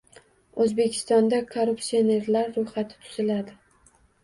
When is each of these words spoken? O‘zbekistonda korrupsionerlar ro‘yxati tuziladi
O‘zbekistonda 0.63 1.41
korrupsionerlar 1.51 2.51
ro‘yxati 2.59 3.01
tuziladi 3.07 3.59